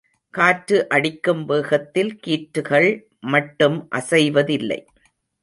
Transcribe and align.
காற்று 0.33 0.77
அடிக்கும் 0.89 1.43
வேகத்தில் 1.45 2.19
கீற்றுகள் 2.27 2.89
மட்டும் 3.27 3.77
அசைவதில்லை. 3.95 4.81